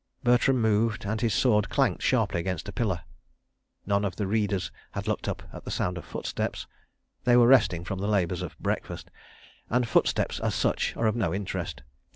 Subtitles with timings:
[0.23, 3.01] Bertram moved, and his sword clanked sharply against a pillar.
[3.85, 7.99] None of the readers had looked up at the sound of footsteps—they were resting from
[7.99, 9.11] the labours of breakfast,
[9.69, 11.83] and footsteps, as such, are of no interest.